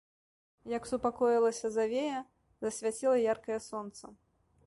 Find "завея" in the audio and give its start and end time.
1.75-2.23